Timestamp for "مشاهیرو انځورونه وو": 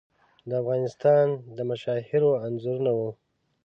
1.69-3.09